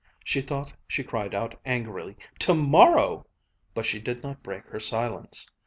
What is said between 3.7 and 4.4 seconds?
but she did